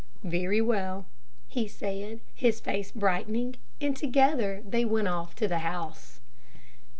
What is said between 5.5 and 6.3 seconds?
house.